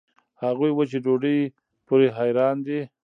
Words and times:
هغوي 0.41 0.71
وچې 0.73 0.99
ډوډوۍ 1.05 1.39
پورې 1.87 2.07
حېران 2.17 2.57
دي. 2.65 2.79